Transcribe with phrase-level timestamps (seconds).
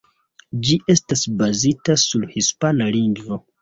[0.69, 3.45] Ĝi estas bazita sur hispana lingvo.